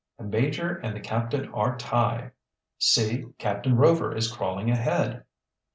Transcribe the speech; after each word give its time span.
"The 0.17 0.23
major 0.23 0.77
and 0.77 0.95
the 0.95 0.99
captain 0.99 1.47
are 1.49 1.77
tie!" 1.77 2.31
"See, 2.79 3.25
Captain 3.37 3.75
Rover 3.77 4.15
is 4.17 4.31
crawling 4.31 4.71
ahead!" 4.71 5.25